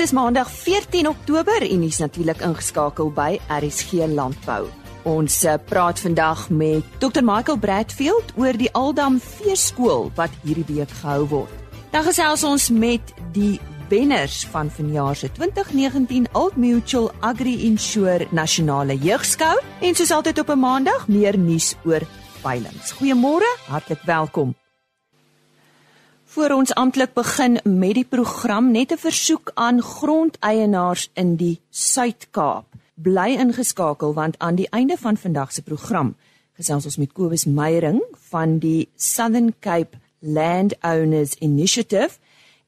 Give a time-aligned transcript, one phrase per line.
[0.00, 4.62] Dit is Maandag 14 Oktober en jy's natuurlik ingeskakel by RSG Landbou.
[5.04, 10.94] Ons eh, praat vandag met Dr Michael Bradfield oor die Aldam Veeskool wat hierdie week
[11.02, 11.76] gehou word.
[11.92, 13.58] Dan gesels ons met die
[13.92, 20.56] wenners van vanjaar se 2019 Old Mutual Agri Insure Nasionale Jeugskou en soos altyd op
[20.56, 22.00] 'n Maandag meer nuus oor
[22.40, 22.88] veilinge.
[22.96, 24.56] Goeiemôre, hartlik welkom.
[26.30, 32.66] Voor ons amptelik begin met die program, net 'n versoek aan grondeienaars in die Suid-Kaap.
[32.94, 36.14] Bly ingeskakel want aan die einde van vandag se program
[36.52, 42.18] gesels ons met Kobus Meyering van die Southern Cape Landowners Initiative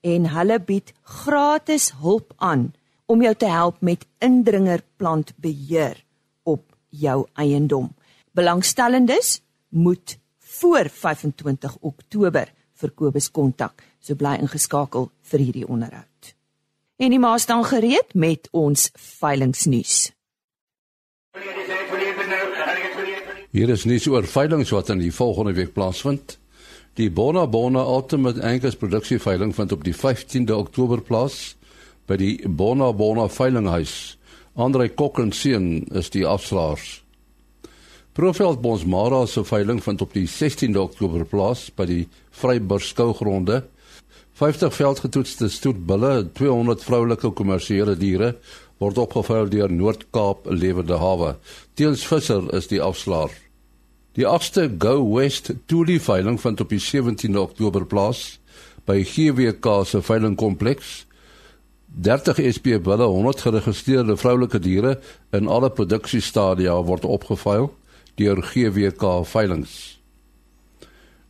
[0.00, 2.74] en hulle bied gratis hulp aan
[3.06, 6.04] om jou te help met indringerplantbeheer
[6.42, 7.94] op jou eiendom.
[8.32, 13.84] Belangstellendes moet voor 25 Oktober vir Kobus kontak.
[14.02, 16.34] So bly ingeskakel vir hierdie onderhoud.
[16.98, 20.12] En die ma staan gereed met ons veilingnuus.
[23.52, 26.38] Hier is nuus oor veilings wat in die volgende week plaasvind.
[26.96, 31.54] Die Bona Bona Ultimate Angus produksie veiling vind op die 15de Oktober plaas
[32.08, 34.16] by die Bona Bona veilinghuis.
[34.54, 37.01] Andre Kok en seun is die afslaers.
[38.12, 42.02] Profeld Bonsmara se veiling vind op die 16de Oktober plaas by die
[42.36, 43.62] Vryburg skougronde.
[44.36, 48.34] 50 veldgetoetste stoetbulle, 200 vroulike kommersiële diere
[48.84, 51.38] word opgeveil deur Noord-Kaap Lewende Hawe.
[51.72, 53.32] Teens Visser is die afslaer.
[54.20, 58.42] Die 8ste Go West Toolie veiling vind op die 17de Oktober plaas
[58.84, 61.06] by GWK se veilingkompleks.
[61.96, 64.98] 30 SP bulle, 100 geregistreerde vroulike diere
[65.32, 67.72] in alle produksiestadia word opgeveil
[68.20, 69.98] deur GWK veilings.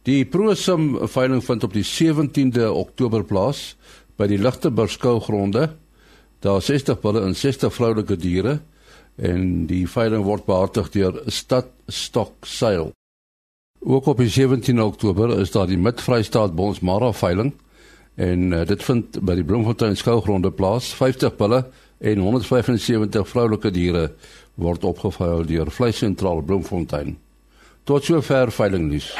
[0.02, 3.76] Die Prosim veiling vind op die 17de Oktober plaas
[4.18, 5.68] by die Ligteburg skougronde.
[6.42, 8.58] Daar 60 bulle en 60 vroulike diere
[9.16, 12.90] en die veiling word behartig deur Stad Stok Sail.
[13.82, 17.52] Ook op die 17de Oktober is daar die Mid-Vrystaat Bonsmara veiling
[18.14, 20.90] en uh, dit vind by die Bloemfontein skougronde plaas.
[20.94, 21.64] 50 bulle
[22.02, 24.08] en 175 vroulike diere
[24.58, 27.14] word opgeveil deur Vleissentraal Bloemfontein.
[27.86, 29.12] Tot sover veiling nuus.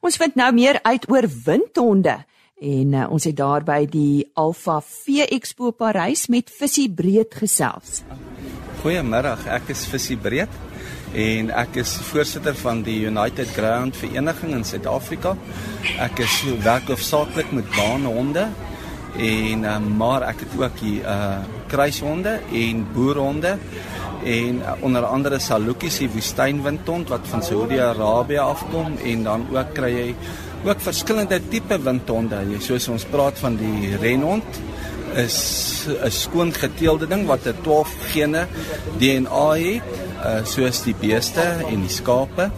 [0.00, 2.16] Ons vind nou meer uit oor windhonde
[2.60, 8.02] en uh, ons het daar by die Alpha V Expo Parys met Visie Breed gesels.
[8.82, 10.52] Goeiemôre, ek is Visie Breed
[11.16, 15.34] en ek is voorsitter van die United Ground Vereniging in Suid-Afrika.
[15.98, 18.46] Ek is werk hoofsaaklik met baanhonde
[19.16, 21.38] en uh, maar ek het ook hier uh
[21.70, 23.56] kruishonde en boerhonde
[24.24, 29.90] en uh, onder andere Salukis die woestynwindhond wat van Saudi-Arabië afkom en dan ook kry
[29.94, 30.08] jy
[30.64, 32.42] ook verskillende tipe windhonde.
[32.50, 34.60] Jy soos ons praat van die renhond
[35.16, 38.46] is 'n skoon geteelde ding wat 'n 12 gene
[38.98, 39.82] DNA het,
[40.24, 42.50] uh, soos die beeste en die skape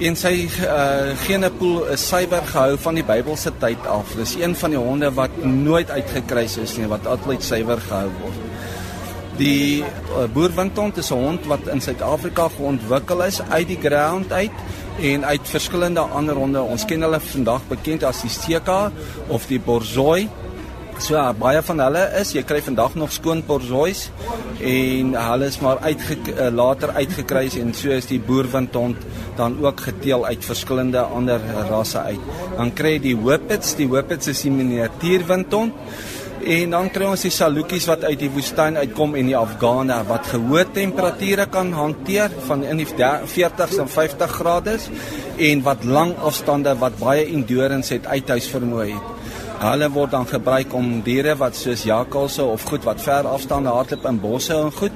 [0.00, 4.14] en sy uh, genepool is suiwer gehou van die Bybelse tyd af.
[4.16, 8.38] Dis een van die honde wat nooit uitgekruis is nie, wat altyd suiwer gehou word.
[9.40, 14.56] Die uh, boerwindhond is 'n hond wat in Suid-Afrika geontwikkel is uit die ground uit
[15.00, 16.62] en uit verskillende ander honde.
[16.62, 18.92] Ons ken hulle vandag bekend as die Steka
[19.28, 20.28] of die Borzoi.
[21.00, 24.02] So ja, baie van hulle is jy kry vandag nog skoon porzois
[24.60, 29.06] en hulle is maar uitge uh, later uitgekruis en so is die boerwindhond
[29.38, 31.40] dan ook geteel uit verskillende ander
[31.70, 32.26] rasse uit.
[32.58, 35.72] Dan kry jy die whippets, die whippets is die miniatuurwindhond
[36.40, 40.28] en dan kry ons die salukies wat uit die woestyn uitkom en die afghane wat
[40.34, 44.76] gehoë temperature kan hanteer van in die 40s en 50 grade
[45.48, 49.19] en wat lang afstande wat baie endurance het uithuis vermoë het.
[49.60, 54.06] Hulle word dan gebruik om diere wat soos jakkalse of goed wat ver afstande hardloop
[54.08, 54.94] in bosse en goed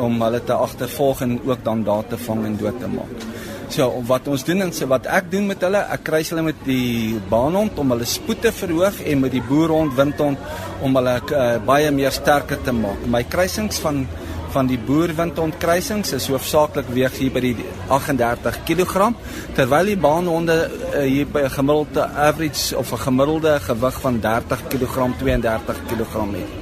[0.00, 3.26] om hulle te agtervolg en ook dan daar te vang en dood te maak.
[3.68, 6.62] So wat ons doen en so wat ek doen met hulle, ek kruis hulle met
[6.64, 10.40] die baanhond om hulle spoed te verhoog en met die boerhond windhond
[10.80, 13.04] om hulle uh, baie meer sterker te maak.
[13.12, 14.06] My kruisings van
[14.52, 17.56] van die boerwindhondkruisings is hoofsaaklik weeg hier by die
[17.88, 19.10] 38 kg
[19.56, 24.62] terwyl die baanhonde uh, hier by 'n gemiddelde average of 'n gemiddelde gewig van 30
[24.68, 26.52] kg 32 kg het.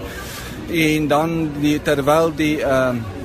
[0.71, 3.16] En dan die terwyl die ehm uh,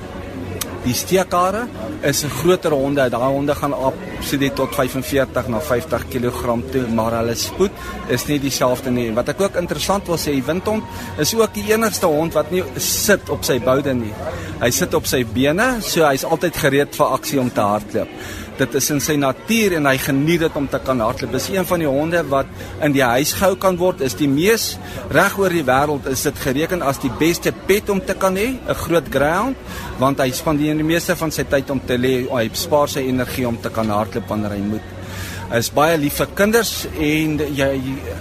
[0.81, 1.67] Die steekare
[2.01, 3.09] is 'n groter honde.
[3.09, 7.71] Daai honde gaan absoluut tot 45 na 50 kg toe, maar hulle spoed
[8.07, 9.13] is nie dieselfde nie.
[9.13, 10.83] Wat ek ook interessant wil sê, die windhond
[11.17, 14.13] is ook die enigste hond wat nie sit op sy boude nie.
[14.59, 18.07] Hy sit op sy bene, so hy's altyd gereed vir aksie om te hardloop.
[18.61, 21.31] Dit is in sy natuur en hy geniet dit om te kan hardloop.
[21.33, 22.49] Dis een van die honde wat
[22.85, 24.03] in die huis gehou kan word.
[24.05, 24.75] Is die mees
[25.09, 28.53] reg oor die wêreld is dit gereken as die beste pet om te kan hê,
[28.53, 29.57] 'n groot greyhound,
[29.97, 32.29] want hy spandeer die meeste van sy tyd om te lê.
[32.29, 34.87] Hy spaar sy energie om te kan hardloop wanneer hy moet
[35.57, 37.71] is baie lief vir kinders en jy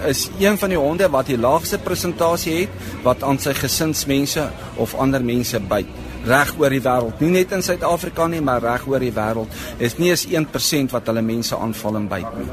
[0.09, 2.69] is een van die honde wat die laagste presentasie het
[3.05, 5.87] wat aan sy gesinsmense of ander mense byt
[6.25, 7.21] reg oor die wêreld.
[7.21, 9.61] Nie net in Suid-Afrika nie, maar reg oor die wêreld.
[9.79, 12.49] Is nie eens 1% wat hulle mense aanval en byt nie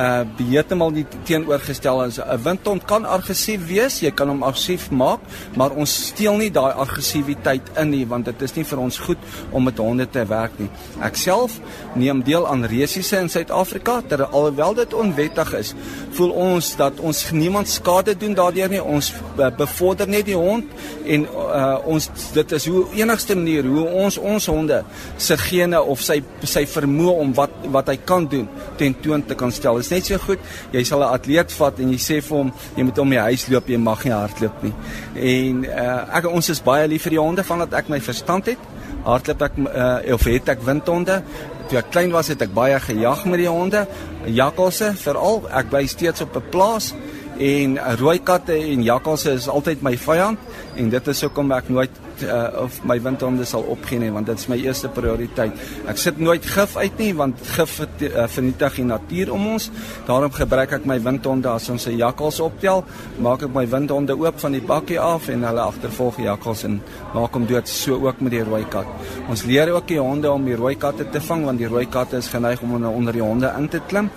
[0.00, 5.20] uh heeltemal die teenoorgestel is 'n windhond kan aggressief wees, jy kan hom aggressief maak,
[5.56, 9.18] maar ons steel nie daai aggressiwiteit in nie want dit is nie vir ons goed
[9.50, 10.70] om met honde te werk nie.
[11.02, 11.60] Ek self
[11.94, 15.74] neem deel aan resiese in Suid-Afrika ter alhoewel dit onwettig is,
[16.10, 18.82] voel ons dat ons niemand skade doen daardeur nie.
[18.82, 20.64] Ons uh, bevorder net die hond
[21.04, 24.84] en uh ons dit is hoe enigste manier hoe ons ons honde
[25.16, 28.48] se gene of sy sy vermoë om wat wat hy kan doen
[28.80, 30.38] tentoon te kan stel is net so goed.
[30.72, 33.48] Jy sal 'n atleet vat en jy sê vir hom jy moet om die huis
[33.48, 34.74] loop, jy mag nie hardloop nie.
[35.14, 38.58] En uh, ek ons is baie lief vir die honde vandat ek my verstand het.
[39.04, 41.22] Hardloop ek uh, of het ek windhonde.
[41.68, 43.86] Toe ek klein was het ek baie gejag met die honde,
[44.26, 45.44] jakkalse veral.
[45.50, 46.94] Ek bly steeds op 'n plaas
[47.38, 50.38] en rooi katte en jakkalse is altyd my vyand
[50.76, 51.90] en dit is hoekom ek nooit
[52.24, 55.56] uh, of my windhonde sal opgee nie want dit is my eerste prioriteit.
[55.90, 59.70] Ek sit nooit gif uit nie want gif uh, vernietig die natuur om ons.
[60.08, 62.84] Daarom gebruik ek my windhonde as ons se jakkals optel,
[63.22, 66.80] maak ek my windhonde oop van die bakkie af en hulle agtervolg die jakkals en
[67.14, 68.88] maak hom dood so ook met die rooi kat.
[69.30, 72.20] Ons leer ook die honde om die rooi katte te vang want die rooi katte
[72.20, 74.10] is geneig om onder die honde in te klim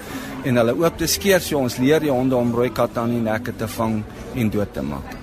[0.43, 3.23] en hulle oop te skeer so ons leer die honde om rooi katte aan die
[3.23, 4.01] nekke te vang
[4.35, 5.22] en dood te maak.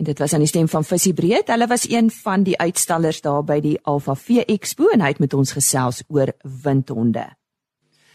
[0.00, 1.50] En dit was aan die stem van Visie Breed.
[1.52, 5.18] Hulle was een van die uitstallers daar by die Alpha V Expo en hy het
[5.20, 6.32] met ons gesels oor
[6.62, 7.26] windhonde.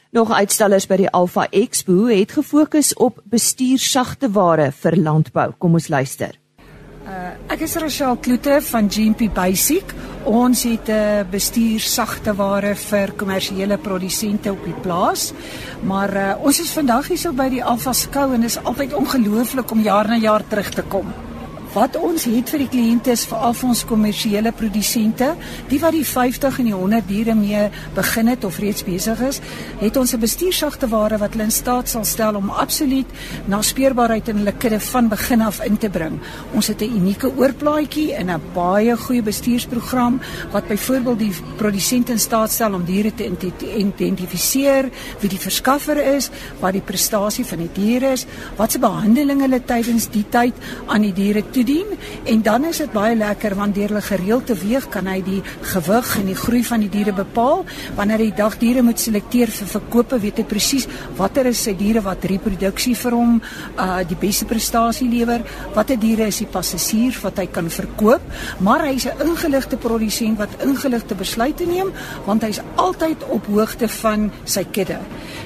[0.09, 5.51] Nog uitstallers by die Alpha Expo het gefokus op bestuursagte ware vir landbou.
[5.61, 6.33] Kom ons luister.
[7.05, 9.93] Uh, ek is Rochelle Kloete van GMP Basic.
[10.25, 15.33] Ons het 'n uh, bestuursagte ware vir kommersiële produsente op die plaas.
[15.83, 18.93] Maar uh, ons is vandag hier so by die Alpha skou en dit is altyd
[18.93, 21.13] ongelooflik om jaar na jaar terug te kom
[21.75, 25.33] wat ons het vir die kliënte is vir ons kommersiële produsente,
[25.67, 27.65] die wat die 50 en die 100 diere mee
[27.97, 29.41] begin het of reeds besig is,
[29.81, 33.05] het ons 'n bestuursagte ware wat hulle in staat sal stel om absoluut
[33.47, 36.19] naspeurbaarheid in hulle kudde van begin af in te bring.
[36.53, 42.19] Ons het 'n unieke oorplaatjie en 'n baie goeie bestuursprogram wat byvoorbeeld die produsent in
[42.19, 43.29] staat stel om diere te
[43.77, 44.89] identifiseer,
[45.19, 46.29] wie die verskaffer is,
[46.59, 48.25] wat die prestasie van die diere is,
[48.55, 50.53] wat se behandeling hulle tydens die tyd
[50.87, 54.45] aan die diere toe toedien en dan is dit baie lekker want deur hulle gereeld
[54.49, 55.41] te weeg kan hy die
[55.73, 57.63] gewig en die groei van die diere bepaal.
[57.97, 62.03] Wanneer hy dag diere moet selekteer vir verkope, weet hy presies watter is sy diere
[62.05, 63.39] wat reproduksie vir hom
[63.81, 65.41] uh die beste prestasie lewer,
[65.75, 68.21] watter diere is die passasier wat hy kan verkoop,
[68.59, 71.91] maar hy's 'n ingeligte produsent wat ingeligte besluite neem
[72.25, 74.99] want hy's altyd op hoogte van sy kudde.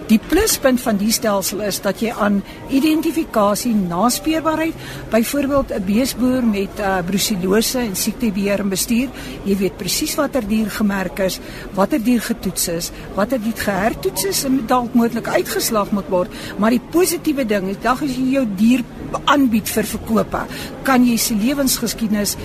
[0.10, 4.74] Die pluspunt van die stelsel is dat jy aan identifikasie, naspeurbaarheid,
[5.12, 9.10] byvoorbeeld 'n bees beesboer met uh, brucellose en siektebeheer en bestuur,
[9.46, 11.40] jy weet presies watter dier gemerk is,
[11.76, 16.74] watter dier getoets is, watter dier gehertoets is en dalk moontlik uitgeslag moet word, maar
[16.74, 18.83] die positiewe ding is dag as jy jou dier
[19.26, 20.45] aanbied vir verkope,
[20.83, 22.36] kan jy se lewensgeskiedenis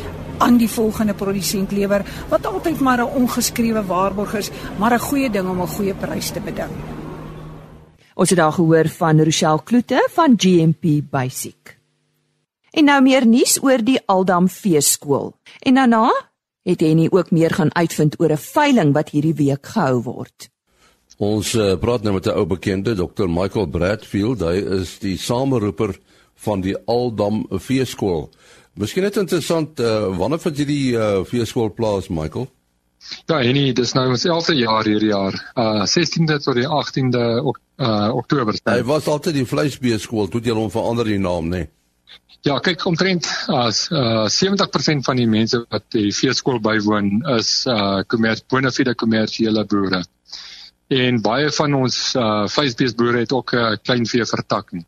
[0.45, 5.31] aan die volgende produsent lewer wat altyd maar 'n ongeskrewe waarborg is, maar 'n goeie
[5.31, 6.71] ding om 'n goeie prys te beding.
[8.15, 11.74] Ons het daar gehoor van Rochelle Kloete van GMP Basic.
[12.75, 15.31] En nou meer nuus oor die Aldam Feeskool.
[15.63, 16.09] En daarna
[16.67, 20.51] het Henny ook meer gaan uitvind oor 'n veiling wat hierdie week gehou word.
[21.19, 23.29] Ons uh, praat nou met 'n ou bekende, Dr.
[23.29, 24.41] Michael Bradfield.
[24.41, 25.99] Hy is die sameroeper
[26.35, 28.31] van die Aldam Feeskool.
[28.75, 32.49] Miskien net interessant, uh, wanneer vind jy die uh, feeskool plaas, Michael?
[33.27, 35.53] Ja, Henny, dis nou ons 11de jaar hierdie jaar.
[35.55, 38.55] Uh 16de tot die 18de ok uh Oktober.
[38.65, 41.57] Hy was altyd die vleisbeeskool, toe het jy hom verander die naam, né?
[41.57, 41.69] Nee?
[42.45, 48.03] Ja, kyk omtrent as uh 70% van die mense wat die veeskool bywoon is uh
[48.05, 50.03] kommers bonafide kommersiële boere.
[50.93, 54.85] En baie van ons uh vleisbeesboere het ook 'n uh, klein vee vertak nie.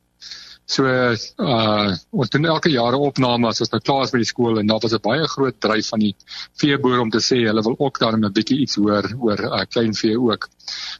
[0.66, 4.32] So uh ons doen elke jaar 'n opname as ons nou klaar is met die
[4.32, 6.14] skool en daar was 'n baie groot dryf van die
[6.60, 9.94] veeboere om te sê hulle wil ook daarin 'n bietjie iets hoor oor uh klein
[9.94, 10.48] vee ook.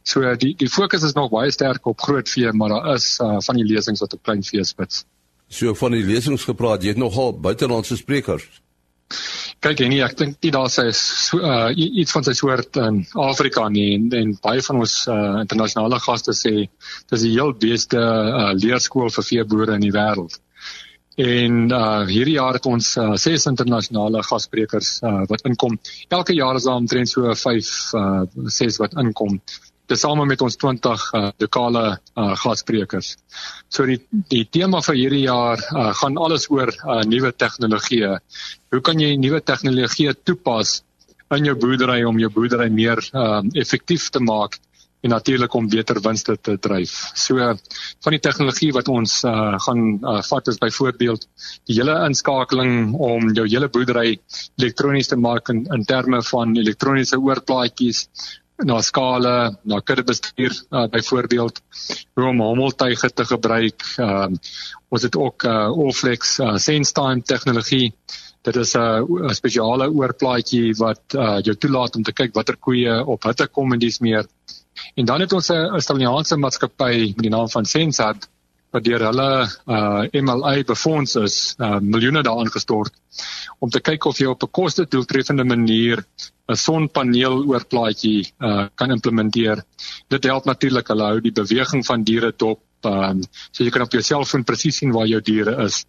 [0.03, 3.37] So die die fokus is nog baie sterk op groot vee, maar daar is uh
[3.45, 5.05] van die lesings wat op klein vee spits.
[5.47, 8.45] So van die lesings gepraat, jy het nogal buitelandse sprekers.
[9.63, 13.63] Kyk en nie ek dink nie daar's so, uh, iets van sy soort in Afrika
[13.73, 18.51] nie en, en baie van ons uh, internasionale gaste sê dis die heel beste uh,
[18.59, 20.37] leerskool vir veeboere in die wêreld.
[21.17, 25.79] En uh hierdie jaar het ons uh, ses internasionale gassprekers uh, wat inkom.
[26.13, 29.39] Elke jaar is daar omtrent so 5 uh ses wat inkom
[29.87, 33.15] tesame met ons 20 uh, lokale uh, gassprekers.
[33.69, 33.99] So die
[34.31, 38.13] die tema vir hierdie jaar uh, gaan alles oor uh, nuwe tegnologieë.
[38.75, 40.81] Hoe kan jy nuwe tegnologieë toepas
[41.35, 44.59] in jou boerdery om jou boerdery meer uh, effektief te maak
[45.05, 46.93] en natuurlik om beter winste te dryf.
[47.15, 51.27] So van die tegnologie wat ons uh, gaan uh, vat is byvoorbeeld
[51.69, 54.17] die hele inskakeling om jou hele boerdery
[54.57, 58.07] elektronies te maak in, in terme van elektroniese oorplaatjies
[58.65, 61.61] na skale, na kuddebestuur uh, byvoorbeeld
[62.13, 63.83] hoe om hommeltuie te gebruik.
[63.97, 64.39] Ehm uh,
[64.89, 67.93] ons het ook uh, Allflex uh, SenseTime tegnologie.
[68.41, 73.05] Dit is 'n uh, spesiale oorplaatjie wat uh, jou toelaat om te kyk watter koeie
[73.05, 74.25] op hitte kom en dis meer.
[74.95, 78.29] En dan het ons 'n Australiese maatskappy met die naam van Sensat
[78.71, 82.93] wat deur hulle uh, MLA befonds is, uh, miljoene daarin gestort
[83.59, 86.03] om te kyk of jy op 'n koste-doeltreffende manier
[86.47, 89.63] 'n sonpaneel oorplaatjie uh, kan implementeer.
[90.09, 92.61] Dit help natuurlik hulle hou die beweging van diere dop.
[92.85, 95.85] Um, so jy kan op jou selfoon presies sien waar jou diere is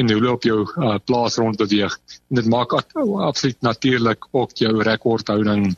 [0.00, 1.98] en hoe hulle op jou uh, plaas rond beweeg.
[2.30, 5.76] En dit maak absoluut natuurlik ook jou rekordhouding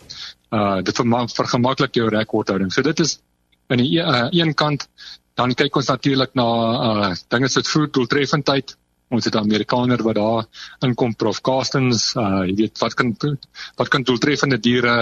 [0.53, 2.71] uh dit vergemaklik jou rekordhouding.
[2.73, 3.19] So dit is
[3.69, 4.89] aan die uh, een kant
[5.35, 6.47] dan kyk ons natuurlik na
[6.89, 8.77] uh dinge soos voedseldoeltreffendheid
[9.13, 10.47] ons het 'n Amerikaner wat daar
[10.87, 13.17] inkom Prof Castens uh jy weet wat kan
[13.77, 14.97] wat kan doeltreffende diere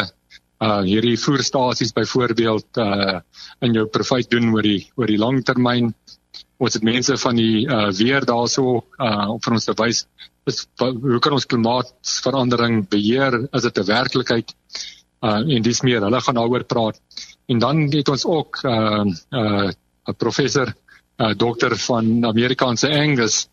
[0.61, 3.21] uh hierdie voerstasies byvoorbeeld uh
[3.61, 5.95] in jou profit doen oor die oor die langtermyn
[6.61, 10.07] ons het mense van die uh weer daarso uh vir ons te wys
[10.49, 13.37] is hoe kan ons klimaatsverandering beheer?
[13.53, 14.55] Is dit 'n werklikheid?
[15.23, 17.01] Uh en dis meer hulle gaan daaroor praat.
[17.47, 19.71] En dan het ons ook uh uh
[20.09, 20.75] 'n professor
[21.19, 23.49] uh dokter van Amerikaanse Angus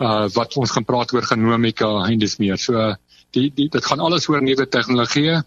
[0.00, 2.58] uh wat ons gaan praat oor genomika en dis meer.
[2.58, 2.94] So
[3.36, 5.42] die, die dit gaan alles oor nuwe tegnologieë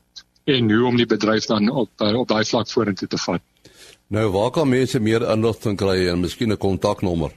[0.54, 3.42] en hoe om die bedryf dan op uh, op daai vlak vorentoe te vat.
[4.14, 7.32] Nou waar kan mense meer inligting kry en miskien 'n kontaknommer?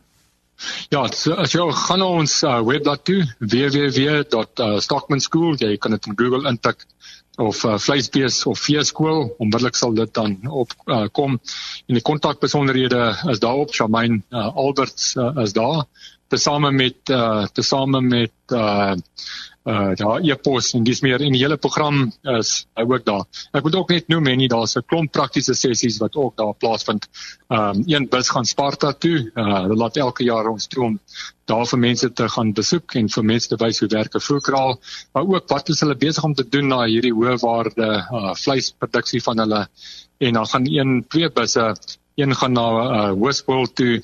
[0.88, 6.16] Ja, so as jy gaan na ons uh, webblad toe www.stockmanschool, jy kan dit in
[6.16, 6.84] Google intik
[7.36, 11.38] of uh, vleisbees of veeskool, onmiddellik sal dit dan op uh, kom.
[11.86, 15.84] En die kontakbesonderhede is daarop, Shamaine uh, Alberts uh, is daar
[16.28, 18.94] tesame met uh tesame met uh
[19.66, 22.04] uh ja e-pos en dis meer in die hele program
[22.36, 23.24] is hy ook daar.
[23.50, 27.08] Ek moet ook net noem en daar's 'n klomp praktiese sessies wat ook daar plaasvind.
[27.50, 29.30] Um een bus gaan Sparta toe.
[29.34, 31.00] Uh hulle laat elke jaar ons toe om
[31.46, 34.80] daar vir mense te gaan besoek en vir mense te wys hoe werk 'n voerkraal,
[35.12, 39.22] maar ook wat is hulle besig om te doen na hierdie hoë waarde uh vleisproduksie
[39.22, 39.68] van hulle
[40.18, 41.76] en dan gaan een twee busse
[42.14, 44.02] een gaan na uh Hoërskool toe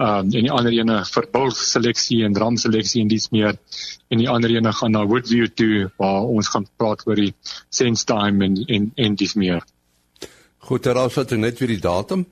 [0.00, 3.58] um, en die ander ene vir bul seleksie en ram seleksie en dis meer
[4.10, 7.32] en die ander ene gaan na Woodview toe waar ons gaan praat oor die
[7.68, 9.64] sense time en en en dis meer.
[10.70, 12.26] Goed, daar is dit net vir die datum.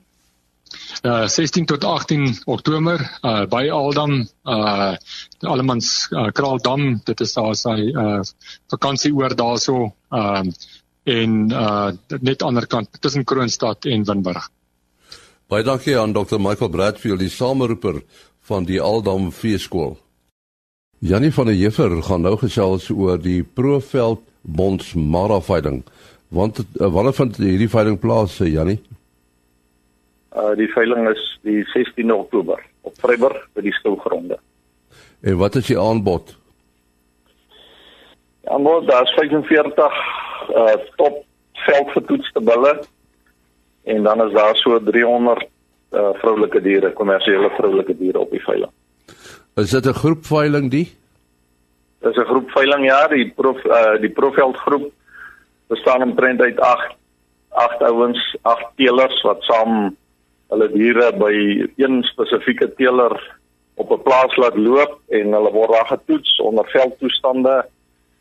[1.03, 4.97] Uh 16 tot 18 Oktober uh by Aldam uh
[5.41, 8.21] Allemans uh, Kraaldam dit is daar sy uh
[8.75, 10.53] vakansie oor daarso um uh,
[11.09, 14.51] en uh net ander kant tussen Kroonstad en Winburg.
[15.49, 16.37] Baie dankie aan Dr.
[16.37, 18.03] Michael Bradfield, die sameroeper
[18.45, 19.95] van die Aldam Veeskool.
[21.01, 25.79] Janie van der Jeffer gaan nou gesels oor die Proveld Bonds Maraveiling.
[26.29, 28.77] Want uh, wanneer vind hierdie veiling plaas, eh, Janie?
[30.37, 34.37] Uh die veiling is die 16 Oktober op Vryburg by die skoolgronde.
[35.25, 36.37] En wat is die aanbod?
[38.45, 39.97] Ja, aanbod daar's 45
[40.53, 41.25] uh top
[41.65, 42.77] veldgetoetste bulle
[43.85, 45.47] en dan is daar so 300
[45.91, 48.71] uh, vroulike diere, kommersiële vroulike diere op die veiling.
[49.57, 50.89] Is dit 'n groep veiling die?
[52.01, 54.93] Dis 'n groep veiling ja, die prof uh, die Profveld groep
[55.67, 56.97] bestaan omtrent uit 8
[57.49, 59.97] 8 ouens, 8 teelers wat saam
[60.49, 61.35] hulle diere by
[61.77, 63.17] een spesifieke teeler
[63.75, 67.67] op 'n plaas laat loop en hulle word daar getoets onder veldtoestande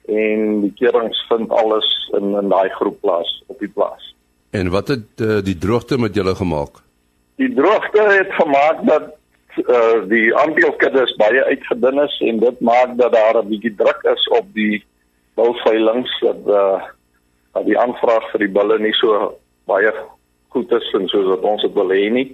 [0.07, 4.15] en die keurings vind alles in in daai groep plaas op die plaas.
[4.49, 6.81] En wat het uh, die droogte met julle gemaak?
[7.35, 9.09] Die droogte het gemaak dat
[9.57, 14.27] uh, die aandeelkuddes baie uitgedun is en dit maak dat daar 'n bietjie druk is
[14.27, 14.85] op die
[15.35, 16.83] bulveilings dat uh,
[17.53, 19.93] dat die aanvraag vir die bulle nie so baie
[20.49, 22.27] goed is en soos wat ons dit wil hê nie.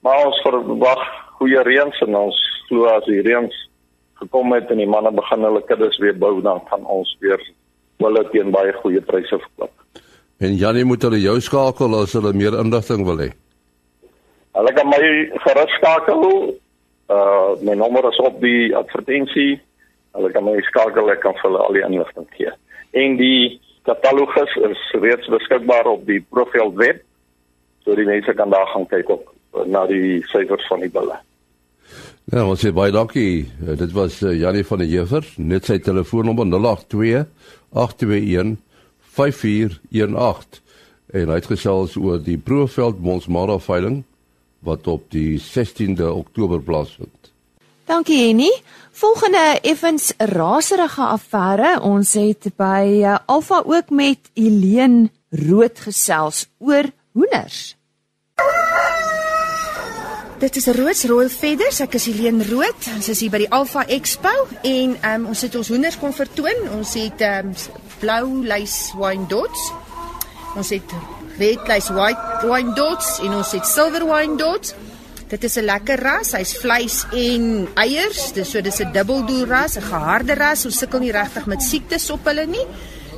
[0.00, 1.02] Maar ons verwag
[1.38, 3.54] goeie reëns en ons glo as die reëns
[4.20, 7.40] gekom het en die manne begin hulle kuddes weer bou dan gaan ons weer
[8.04, 9.72] hulle teen baie goeie pryse verkoop.
[10.44, 13.30] En Janie moet hulle jou skakel as hulle meer inligting wil hê.
[14.58, 15.00] Hulle kan my
[15.46, 16.24] gerus skakel.
[17.08, 19.60] Uh my nommer is op die advertensie.
[20.16, 22.52] Hulle kan my skakel, ek kan vir hulle al die inligting gee.
[22.92, 27.00] En die katalogus is reeds beskikbaar op die Profveld web.
[27.84, 29.30] So die mense kan daar gaan kyk op
[29.70, 31.16] na die syfers van die bulle.
[32.32, 33.44] Ja, ons sê baie dankie.
[33.62, 37.26] Uh, dit was uh, Janie van der Jefer, net sy telefoonnommer 082
[37.72, 38.56] 821
[39.14, 40.62] 5418
[41.14, 44.02] en hy het gesels oor die Profveld Monsmara veiling
[44.64, 47.30] wat op die 16de Oktober plaasvind.
[47.84, 48.50] Dankie Henny.
[48.96, 51.76] Volgende effens raserige affære.
[51.84, 57.74] Ons het by uh, Alfa ook met Eileen Rood gesels oor hoenders.
[60.38, 61.78] Dit is Roods Royal Feathers.
[61.80, 62.88] Ek is Eileen Rood.
[62.94, 64.32] Ons is hier by die Alpha Expo
[64.66, 66.66] en um, ons het ons hoenders kom vertoon.
[66.74, 67.52] Ons het um,
[68.04, 69.68] blou lys wine dots.
[70.58, 70.96] Ons het
[71.40, 74.74] red lys white wine dots en ons het silver wine dots.
[75.30, 76.32] Dit is 'n lekker ras.
[76.32, 78.32] Hy's vleis en eiers.
[78.32, 80.64] Dis so dis 'n dubbeldoel ras, 'n geharde ras.
[80.64, 82.66] Ons sukkel nie regtig met siektes op hulle nie.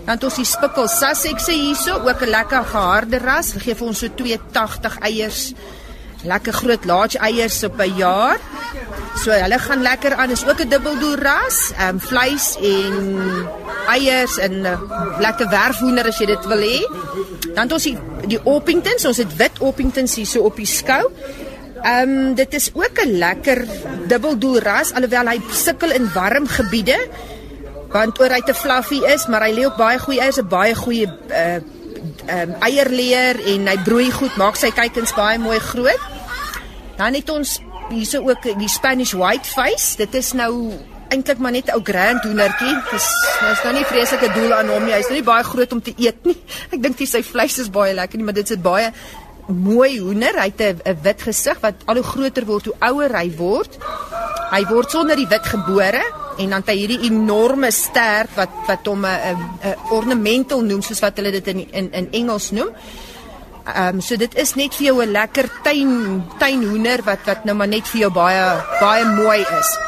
[0.07, 3.53] Dan het ons die spikkel Sussex hierso, ook 'n lekker geharde ras.
[3.53, 5.53] Hulle gee vir ons so 280 eiers
[6.27, 8.39] lekker groot large eiers op 'n jaar.
[9.23, 10.31] So hulle gaan lekker aan.
[10.31, 12.95] Is ook 'n dubbeldoel ras, ehm um, vleis en
[13.89, 14.81] eiers en uh,
[15.19, 16.79] lekker werfhoender as jy dit wil hê.
[17.55, 21.11] Dan het ons die, die Orpingtons, ons het wit Orpingtons hier so op die skou.
[21.83, 23.67] Ehm um, dit is ook 'n lekker
[24.07, 26.99] dubbeldoel ras alhoewel hy sukkel in warm gebiede
[27.93, 30.75] want oor hy te fluffy is, maar hy lê ook baie goeie eiers, 'n baie
[30.75, 31.61] goeie uh
[32.27, 36.16] ehm um, eierleer en hy broei goed, maak sy kykens baie mooi groot.
[36.97, 37.61] Dan het ons
[37.91, 39.97] hierso ook die Spanish white face.
[39.97, 40.73] Dit is nou
[41.13, 42.75] eintlik maar net 'n ou grand hoendertjie.
[42.91, 43.09] Dis
[43.53, 44.93] is nou nie vreeslike doel aan hom nie.
[44.93, 46.37] Hy's nou nie baie groot om te eet nie.
[46.75, 48.93] Ek dink sy vleis is baie lekker nie, maar dit is baie
[49.47, 50.35] mooi hoender.
[50.35, 53.79] Hy het 'n wit gesig wat al hoe groter word hoe ouer hy word.
[54.51, 56.03] Hy word sonder die wit gebore
[56.39, 59.37] en dan het hy hierdie enorme stert wat wat hom 'n
[59.91, 62.71] ornamental noem soos wat hulle dit in in in Engels noem.
[63.67, 67.57] Ehm um, so dit is net vir jou 'n lekker tuin tuinhoender wat wat nou
[67.57, 69.79] maar net vir jou baie baie mooi is.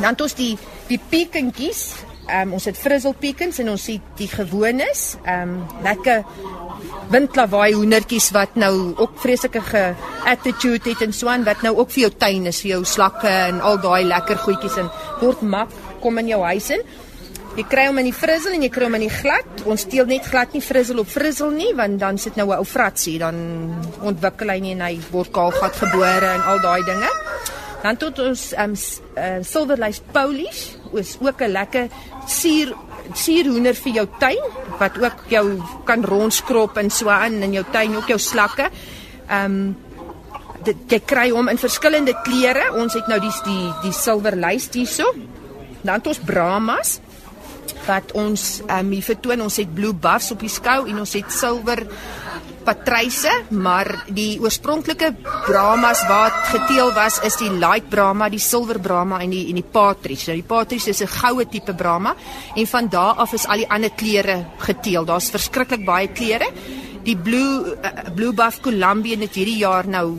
[0.00, 0.58] Dan het ons die
[0.88, 1.94] die piekentjies.
[2.28, 5.16] Ehm um, ons het frizzle piekens en ons het die gewones.
[5.24, 6.24] Ehm um, lekker
[7.10, 12.12] windklawaai hoendertjies wat nou ook vreeslike attitude het en swaan wat nou ook vir jou
[12.18, 16.28] tuin is vir jou slakke en al daai lekker goedjies en word mak kom in
[16.28, 16.82] jou huis in.
[17.58, 19.64] Jy kry hom in die frizzle en jy kry hom in die glad.
[19.66, 22.64] Ons steel net glad nie frizzle op frizzle nie want dan sit nou 'n ou
[22.64, 23.34] fratsie dan
[24.02, 27.10] ontwikkel hy nie en hy word kaalgat gebore en al daai dinge.
[27.82, 28.74] Dan tot ons um
[29.16, 31.88] uh, silverlace polish is ook 'n lekker
[32.26, 32.76] suur
[33.14, 34.44] suurhoender vir jou tuin
[34.78, 38.70] wat ook jou kan rondskrop en so aan in jou tuin ook jou slakke.
[39.28, 39.76] Ehm um,
[40.62, 42.72] dit jy kry hom in verskillende kleure.
[42.72, 45.04] Ons het nou die die die silwer lys hierso.
[45.82, 47.00] Dan het ons Brahmas
[47.86, 49.40] wat ons um, hier vertoon.
[49.46, 51.86] Ons het blue buffs op die skou en ons het silwer
[52.64, 55.12] patryse, maar die oorspronklike
[55.46, 59.66] Brahmas wat geteel was is die light Brahma, die silver Brahma en die en die
[59.66, 60.26] Patris.
[60.28, 62.14] Nou die Patris is 'n goue tipe Brahma
[62.56, 65.04] en van daar af is al die ander kleure geteel.
[65.04, 66.48] Daar's verskriklik baie kleure.
[67.04, 70.18] Die blue uh, blue buff Colombian het hierdie jaar nou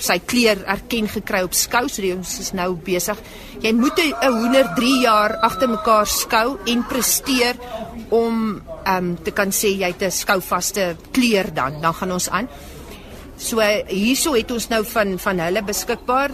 [0.00, 3.18] sy kleur erken gekry op skou, so ons is nou besig.
[3.60, 7.56] Jy moet 'n hoender 3 jaar agter mekaar skou en presteer
[8.10, 12.28] om ehm um, te kan sê jy het 'n skouvaste kleur dan, dan gaan ons
[12.30, 12.48] aan.
[13.36, 16.30] So hierso het ons nou van van hulle beskikbaar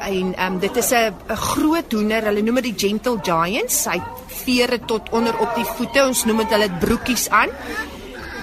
[0.00, 3.84] en ehm um, dit is 'n groot hoender, hulle noem dit die Gentle Giants.
[3.84, 4.00] Hy
[4.44, 6.06] vere tot onder op die voete.
[6.06, 7.50] Ons noem dit hulle broekies aan.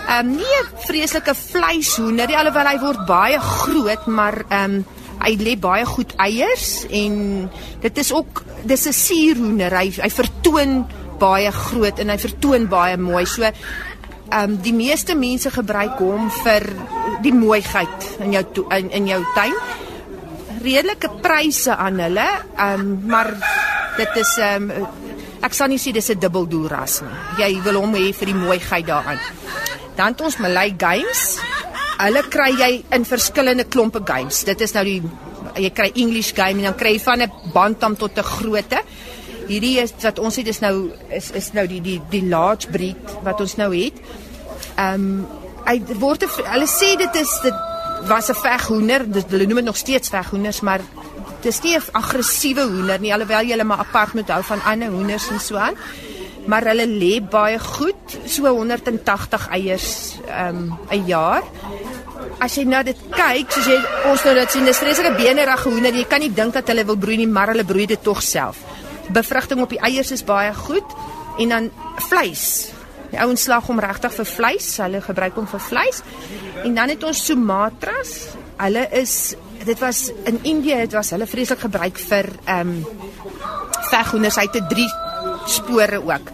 [0.08, 4.86] Ehm um, nie 'n vreeslike vleishoender nie, alhoewel hy word baie groot, maar ehm um,
[5.20, 7.50] hy lê baie goed eiers en
[7.82, 9.76] dit is ook dis 'n suurhoender.
[9.78, 10.86] Hy hy vertoon
[11.20, 13.26] baie groot en hy vertoon baie mooi.
[13.26, 13.54] So ehm
[14.32, 16.64] um, die meeste mense gebruik hom vir
[17.22, 18.46] die mooiheid in jou
[18.78, 19.54] in, in jou tuin.
[20.64, 23.34] Redelike pryse aan hulle, ehm um, maar
[23.98, 24.88] dit is ehm um,
[25.42, 27.44] ek sal nie sê dis 'n dubbeldoel ras nie.
[27.44, 29.20] Jy wil hom hê vir die mooiheid daaraan.
[29.98, 31.40] Dan het ons Malay Games.
[31.98, 34.44] Hulle kry jy in verskillende klompe games.
[34.46, 35.02] Dit is nou die
[35.58, 38.82] jy kry English game en dan kry jy van 'n bantam tot 'n grootte
[39.48, 43.18] hierdie is wat ons het is nou is is nou die die die large breed
[43.26, 43.98] wat ons nou het.
[44.76, 45.28] Ehm um,
[45.68, 47.56] hy word hulle sê dit is dit
[48.08, 50.82] was 'n veghoender, dit hulle noem dit nog steeds veghoenders, maar
[51.42, 54.90] dis nie 'n aggressiewe hoender nie alhoewel jy hulle maar apart moet hou van ander
[54.90, 55.76] hoenders en so aan.
[56.48, 59.90] Maar hulle lê baie goed, so 180 eiers
[60.28, 61.44] ehm um, 'n jaar.
[62.40, 63.78] As jy nou dit kyk, soos jy
[64.12, 65.94] ons nou dit sien, dis vreeslike benerige hoender.
[65.94, 68.58] Jy kan nie dink dat hulle wil broei nie, maar hulle broei dit tog self.
[69.10, 70.96] Bevrugting op die eiers is baie goed
[71.40, 71.72] en dan
[72.10, 72.72] vleis.
[73.12, 74.78] Die ouens slag hom regtig vir vleis.
[74.78, 76.02] Hulle gebruik hom vir vleis.
[76.64, 78.14] En dan het ons Sumatras.
[78.58, 82.86] Hulle is dit was in Indië, dit was hulle vreeslik gebruik vir ehm um,
[83.90, 84.36] veghoenders.
[84.36, 84.90] Hy het 'n drie
[85.50, 86.32] spore ook.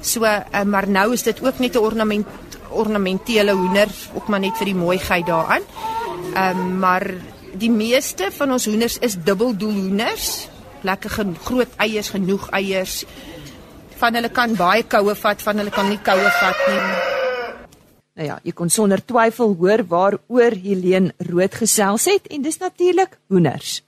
[0.00, 2.26] So, uh, maar nou is dit ook net 'n ornament
[2.70, 5.62] ornamentele hoender, ook maar net vir die mooiheid daaraan.
[6.34, 7.14] Ehm um, maar
[7.56, 10.48] die meeste van ons hoenders is dubbeldoel hoenders.
[10.80, 11.10] Lekker
[11.42, 13.04] groot eiers, genoeg eiers.
[13.96, 17.14] Van hulle kan baie koue vat, van hulle kan nie koue vat nie.
[18.16, 23.18] Nou ja, jy kon sonder twyfel hoor waaroor Helene Rood gesels het en dis natuurlik
[23.28, 23.82] hoenders.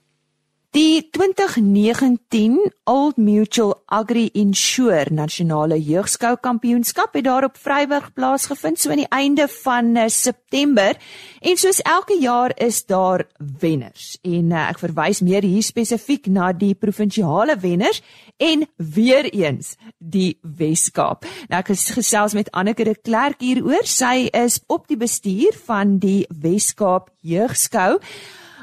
[0.71, 8.91] Die 2019 Old Mutual Agri Insure Nasionale Jeugskou Kampioenskap het daar op Vryburg plaasgevind so
[8.93, 10.93] aan die einde van uh, September
[11.41, 16.51] en soos elke jaar is daar wenners en uh, ek verwys meer hier spesifiek na
[16.53, 18.03] die provinsiale wenners
[18.37, 21.25] en weer eens die Weskaap.
[21.49, 23.89] Nou ek gesels met Anneke de Klerk hieroor.
[23.89, 27.97] Sy is op die bestuur van die Weskaap Jeugskou.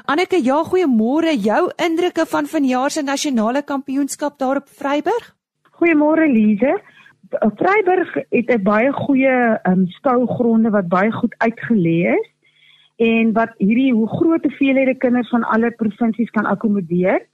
[0.07, 1.33] Anneke, ja, goeiemôre.
[1.43, 5.25] Jou indrukke van vanjaar se nasionale kampioenskap daar op Vryburg?
[5.79, 6.77] Goeiemôre Lize.
[7.59, 12.27] Vryburg het 'n baie goeie um, skougronde wat baie goed uitgelê is
[12.95, 17.27] en wat hierdie hoe groot hoeveelhede kinders van alle provinsies kan akkommodeer.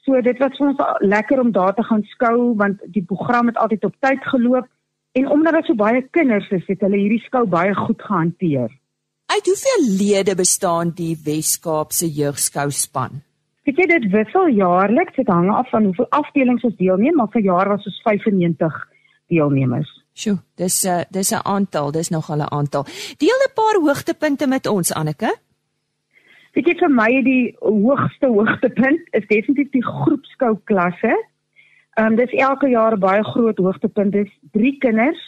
[0.00, 3.56] So dit was vir ons lekker om daar te gaan skou want die program het
[3.56, 4.66] altyd op tyd geloop
[5.12, 8.77] en omdat daar so baie kinders is, het hulle hierdie skou baie goed gehanteer.
[9.28, 13.18] Uit hoeveel lede bestaan die Wes-Kaapse Jeugskou span?
[13.68, 17.44] Ek weet dit wissel jaarliks, dit hang af van hoeveel afdelings ons deelneem, maar vir
[17.44, 18.78] jaar was ons 95
[19.28, 19.90] deelnemers.
[20.16, 22.86] Sjoe, dis 'n uh, dis 'n aantal, dis nog al 'n aantal.
[23.18, 25.36] Deel 'n paar hoogtepunte met ons, Anneke.
[26.54, 31.12] Weet jy vir my die hoogste hoogtepunt is definitief die groepskou klasse.
[31.94, 34.12] Ehm um, dis elke jaar 'n baie groot hoogtepunt.
[34.12, 35.20] Dis drie kinders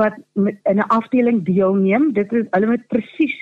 [0.00, 2.12] wat met, in 'n afdeling deelneem.
[2.12, 3.36] Dit is hulle moet presies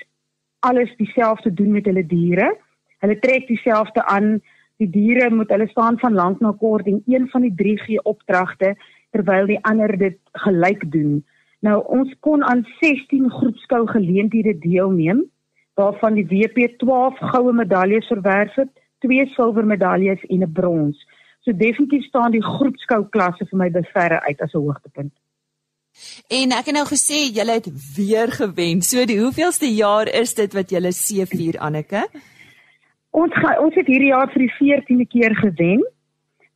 [0.59, 2.57] alles dieselfde doen met hulle diere.
[2.99, 4.41] Hulle trek dieselfde aan.
[4.79, 8.03] Die diere moet hulle staan van lank na kort en een van die drie gee
[8.03, 8.75] opdragte
[9.11, 11.25] terwyl die ander dit gelyk doen.
[11.59, 15.25] Nou ons kon aan 16 groepskou geleenthede deelneem
[15.73, 21.07] waarvan die WP 12 goue medaljes verwerf het, twee silwer medaljes en 'n brons.
[21.39, 25.13] So definitief staan die groepskou klasse vir my beverre uit as 'n hoogtepunt.
[26.29, 28.81] En ek het nou gesê julle het weer gewen.
[28.81, 32.03] So die hoeveelste jaar is dit wat julle C4 Anneke?
[33.09, 35.81] Ons ga, ons het hierdie jaar vir die 14de keer gewen.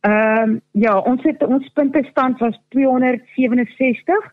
[0.04, 4.32] Ehm um, ja, ons het ons puntestand was 267.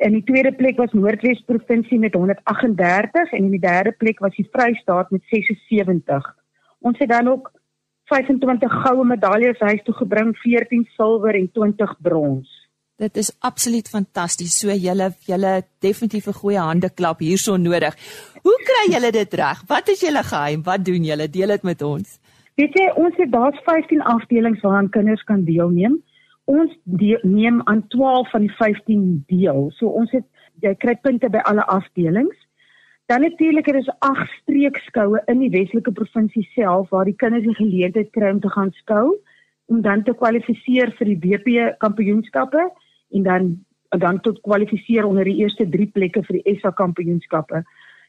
[0.00, 4.36] In die tweede plek was Noordwes provinsie met 138 en in die derde plek was
[4.36, 6.30] die Vrystaat met 76.
[6.78, 7.50] Ons het dan ook
[8.04, 12.59] 25 goue medaljes huis toe gebring, 14 silwer en 20 brons.
[13.00, 14.58] Dit is absoluut fantasties.
[14.60, 17.94] So julle julle definitief 'n goeie hande klap hierson nodig.
[18.44, 19.62] Hoe kry julle dit reg?
[19.66, 20.62] Wat is julle geheim?
[20.62, 21.30] Wat doen julle?
[21.30, 22.20] Deel dit met ons.
[22.56, 26.02] Weet jy, ons het daar's 15 afdelings waaraan kinders kan deelneem.
[26.44, 29.70] Ons deel, neem aan 12 van die 15 deel.
[29.78, 30.24] So ons het
[30.60, 32.36] jy kry punte by alle afdelings.
[33.06, 37.54] Dan natuurlik er is 8 streekskoue in die Weselike provinsie self waar die kinders die
[37.54, 39.16] geleentheid kry om te gaan skou
[39.66, 42.68] om dan te kwalifiseer vir die BP kampioenskappe
[43.10, 43.50] en dan
[43.98, 47.64] dan tot kwalifiseer onder die eerste 3 plekke vir die SA kampioenskappe.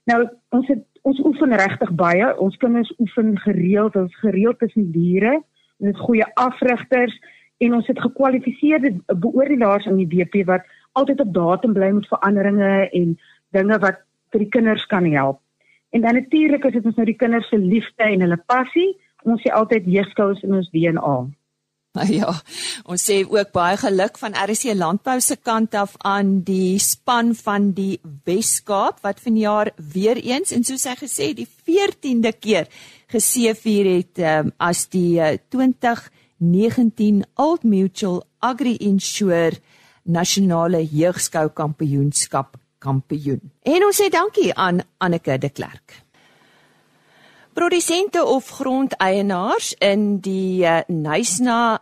[0.06, 0.20] Nou
[0.54, 2.28] ons het ons oefen regtig baie.
[2.38, 5.40] Ons kinders oefen gereeld, ons gereeld tussen diere.
[5.82, 7.18] Ons het goeie afrigters
[7.58, 10.66] en ons het gekwalifiseerde beoordelaars in die DP wat
[10.98, 13.18] altyd op datum bly met veranderinge en
[13.58, 15.42] dinge wat vir die kinders kan help.
[15.92, 18.90] En dan natuurlik is dit ons nou die kinders se liefde en hulle passie.
[19.28, 21.18] Ons sê altyd jeugskous in ons DNA.
[22.20, 22.32] Ja,
[22.88, 27.72] ons sê ook baie geluk van RC Landbou se kant af aan die span van
[27.76, 32.72] die Wes-Kaap wat vanjaar weer eens en soos hy gesê die 14de keer
[33.12, 39.60] geseëvier het um, as die uh, 2019 Old Mutual Agri Insure
[40.04, 43.44] Nasionale Jeugskou Kampioenskap kampioen.
[43.68, 46.00] En ons sê dankie aan Anneke de Klerk.
[47.52, 51.82] Produsente of grondeienaars in die uh, Nysna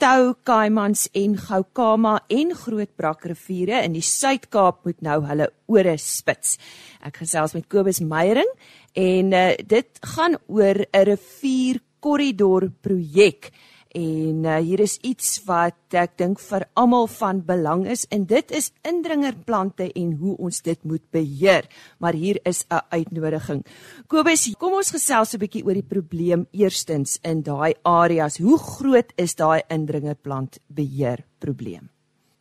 [0.00, 6.56] Tou, Kaimans en Goukama en Grootbrak riviere in die Suid-Kaap moet nou hulle ore spits.
[7.04, 8.48] Ek gesels met Kobus Meyering
[8.96, 13.52] en uh, dit gaan oor 'n rivier korridor projek.
[13.90, 18.52] En uh, hier is iets wat ek dink vir almal van belang is en dit
[18.54, 21.66] is indringerplante en hoe ons dit moet beheer.
[21.98, 23.64] Maar hier is 'n uitnodiging.
[24.06, 28.38] Kobus, kom ons gesels 'n bietjie oor die probleem eerstens in daai areas.
[28.38, 31.90] Hoe groot is daai indringerplant beheer probleem?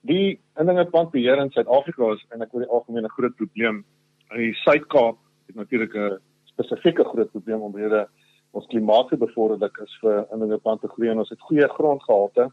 [0.02, 3.84] Die indringerplantbeheer in Suid-Afrika is en ek wil die algemene groot probleem
[4.32, 8.08] in die Suid-Kaap het natuurlik 'n spesifieke groot probleem omrede
[8.52, 12.50] ons klimaat bevorderlik is vir indringerplante groei en ons het goeie grondgehalte.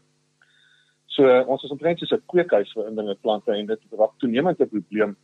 [1.07, 5.15] So ons is omtrent soos 'n kweekhuis vir indringerplante en dit raak toenemend 'n probleem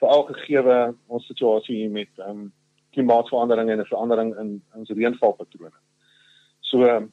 [0.00, 2.52] veral gegee ons situasie hier met ehm um,
[2.96, 5.78] klimaatsverandering en 'n verandering in ons reënvalpatrone.
[6.60, 7.12] So um,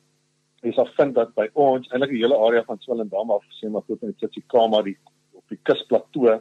[0.63, 4.13] afvind dat by ons eintlik die hele area van Swellendam af sê maar tot in
[4.13, 4.97] die Tsitsikamma die
[5.33, 6.39] op die kusplateau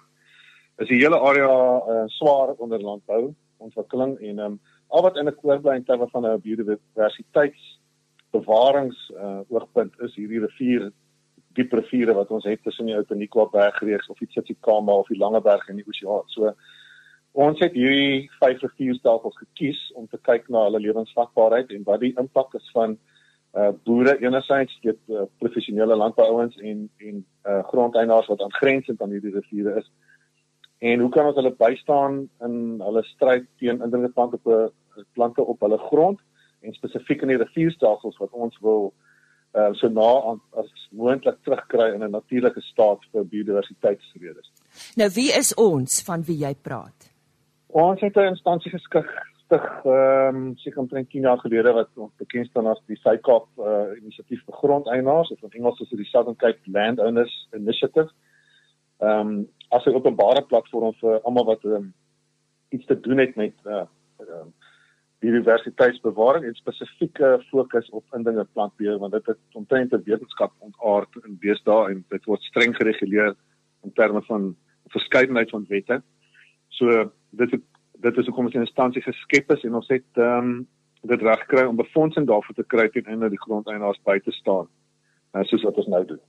[0.78, 4.61] is die hele area uh, swaar onder landbou ontwikkeling en ehm um,
[4.92, 7.81] al wat in 'n koorbly in terme van 'n biodiversiteits
[8.31, 10.90] bewarings uh, oogpunt is hierdie rivier
[11.57, 15.18] diep riviere wat ons het tussen die ou Tanikwa bergreeks of die Tsitsikamma of die
[15.20, 16.28] Langeberg en die Oseaan.
[16.33, 16.52] So
[17.33, 22.14] ons het hierdie vyf rivierstelsels gekies om te kyk na hulle lewensvatbaarheid en wat die
[22.24, 22.98] impak is van
[23.52, 29.35] uh boere enerzijds dit uh, professionele landbououens en en uh grondeienaars wat aangrensend aan hierdie
[29.35, 29.90] riviere is
[30.78, 34.70] en hoe kan ons hulle bystaan in hulle stryd teen indringerplante op 'n
[35.12, 36.20] plante op hulle grond
[36.61, 38.92] en spesifiek in die rivierstelsels wat ons wil
[39.55, 44.52] uh, so na aan as moontlik terugkry in 'n natuurlike staat vir biodiversiteitsredes.
[44.96, 47.11] Nou wie is ons van wie jy praat?
[47.66, 49.11] Ons het 'n instansie geskik
[49.44, 53.46] stig ehm um, seker omtrent 10 jaar gelede wat ons bekend staan as die Suid-Kaap
[53.59, 58.11] uh, inisiatief vir grondeienaars of in Engels is dit die Southern Cape Landowners Initiative.
[59.00, 61.94] Ehm um, as 'n openbare platform vir almal wat um,
[62.70, 63.85] iets te doen het met uh
[64.20, 64.52] um,
[65.22, 71.38] biodiversiteitsbewaring en spesifieke fokus op indinge plantbeheer want dit het omtrent 'n wetenskap ontaard in
[71.40, 73.35] deesdae en dit word streng gereguleer
[73.82, 74.56] in terme van
[74.87, 76.02] verskeidenheid van wette.
[76.68, 80.38] So dit het, dit is hoekom ons 'n instansie geskep is en ons het ehm
[80.38, 80.68] um,
[81.02, 84.68] dit reg kry om befondsing daarvoor te kry teen einde die grondeienaars by te staan.
[85.32, 86.20] Uh, soos wat ons nou doen.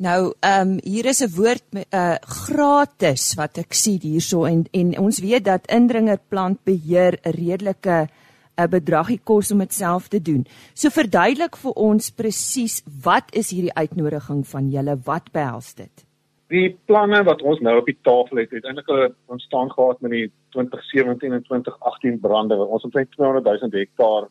[0.00, 4.98] Nou, ehm um, hier is 'n woord uh gratis wat ek sien hierso en en
[4.98, 10.22] ons weet dat indringerplant beheer 'n redelike 'n uh, bedragie kos om dit self te
[10.22, 10.46] doen.
[10.74, 14.96] So verduidelik vir ons presies wat is hierdie uitnodiging van julle?
[15.04, 16.06] Wat behels dit?
[16.48, 20.32] Die planne wat ons nou op die tafel het, het eintlik ontstaan gehad met die
[20.48, 22.56] 2017 en 2018 brande.
[22.56, 24.28] Ons het omtrent 200 000 hektaar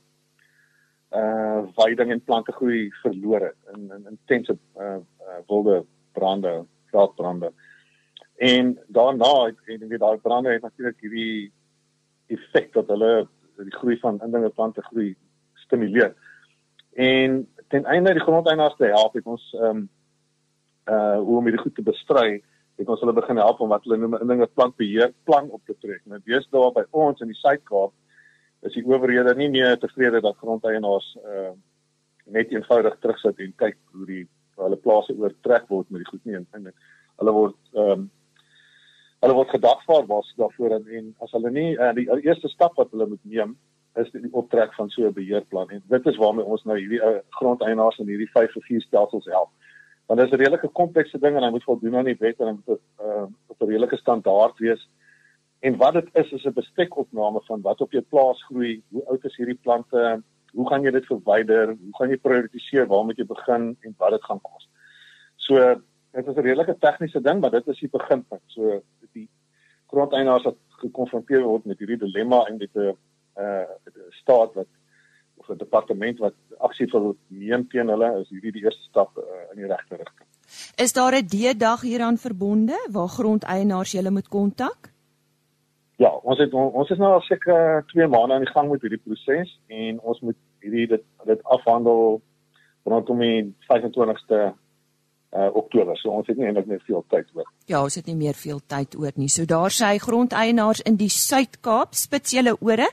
[1.12, 7.54] uh veiding en plante groei verloor het in in intense uh, uh wilde brande, veldbrande.
[8.36, 11.52] En daarna het en weet daai brande het natuurlik hierdie
[12.28, 15.16] effek dat hulle die groei van indinge plante groei
[15.54, 16.14] stimuleer.
[16.94, 19.90] En ten einde die grondeienaars te help het ons um
[20.86, 22.44] uh hoe om hierdie goed te bestry,
[22.76, 26.02] het ons hulle begin help om wat hulle noem indinge plantbeheer plan op te trek.
[26.06, 27.94] Nou daar by ons in die Suid-Kaap
[28.68, 31.52] is die owerhede nie meer tevrede dat grondeienaars uh
[32.30, 34.24] net eenvoudig terugsit en kyk hoe die
[34.60, 36.36] hulle plase oortrek word met die goed nie.
[36.38, 38.10] En hulle word ehm um,
[39.20, 42.94] hulle word gedagvaar was daarvoor en, en as hulle nie uh, die eerste stap wat
[42.96, 43.58] hulle moet neem
[44.00, 45.70] is die optrek van so 'n beheerplan.
[45.76, 49.26] En dit is waarmee ons nou hierdie uh, grondeienaars in hierdie 5 of 4 stelsels
[49.26, 49.50] help.
[50.08, 52.48] Want dit is 'n redelike komplekse ding en hy moet voldoen aan die wet en
[52.48, 54.88] hy moet uh, op 'n redelike standaard wees
[55.60, 59.26] En wat dit is is 'n bestekopname van wat op jou plaas groei, hoe oud
[59.26, 60.22] is hierdie plante,
[60.54, 64.12] hoe gaan jy dit verwyder, hoe gaan jy prioritiseer waar moet jy begin en wat
[64.12, 64.70] dit gaan kos.
[65.36, 68.42] So dit is 'n redelike tegniese ding, maar dit is die beginpunt.
[68.46, 68.82] So
[69.14, 69.30] die
[69.88, 72.96] grondeienaars wat gekonfronteer word met hierdie dilemma en dit 'n
[73.38, 73.66] uh
[74.10, 74.68] staat wat
[75.36, 79.24] of 'n departement wat aksie wil neem teen hulle, is hierdie die eerste stap uh,
[79.52, 80.28] in die regte rigting.
[80.76, 84.92] Is daar 'n D-dag hieraan verbonde waar grondeienaars julle moet kontak?
[86.00, 89.02] Ja, ons het ons is nou al seker 2 maande aan die gang met hierdie
[89.04, 92.22] proses en ons moet hierdie dit dit afhandel
[92.88, 94.50] rondom die 25ste
[95.30, 95.98] uh Oktober.
[96.00, 97.46] So ons het nie eintlik meer veel tyd oor.
[97.70, 99.28] Ja, ons het nie meer veel tyd oor nie.
[99.30, 102.88] So daar sê grondeienaars in die Suid-Kaap, spits julle ore.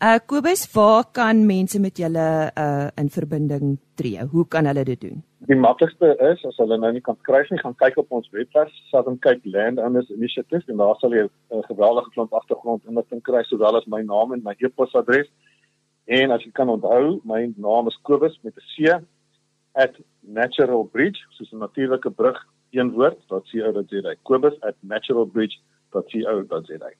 [0.00, 4.26] Uh Kobus, waar kan mense met julle uh in verbinding tree?
[4.26, 5.22] Hoe kan hulle dit doen?
[5.48, 8.68] Die maklikste is as hulle nou nie kan skryf nie, gaan kyk op ons webwerf,
[8.90, 13.76] Southern Cape Landowners Initiative en daar sal jy 'n geweldige klomp agtergrond inligting kry sowel
[13.76, 15.28] as my naam en my e-posadres.
[16.06, 18.76] En as jy kan onthou, my naam is Kobus met 'n C
[20.20, 24.14] @Natural Bridge, soos 'n natuurlike brug, een woord, .co.za.
[24.22, 26.90] Kobus @naturalbridge.co.za.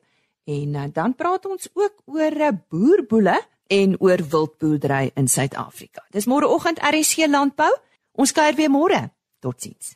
[0.48, 3.36] en uh, dan praat ons ook oor uh, boerboele
[3.68, 6.06] en oor wildboerdery in Suid-Afrika.
[6.12, 7.72] Dis môreoggend RSC Landbou.
[8.16, 9.02] Ons kuier weer môre.
[9.44, 9.96] Totsiens.